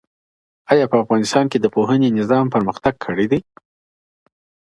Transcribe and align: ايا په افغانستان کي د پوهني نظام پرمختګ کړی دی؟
ايا 0.71 0.85
په 0.91 0.95
افغانستان 1.03 1.45
کي 1.51 1.57
د 1.59 1.65
پوهني 1.75 2.09
نظام 2.19 2.45
پرمختګ 2.55 2.93
کړی 3.05 3.25
دی؟ 3.31 3.39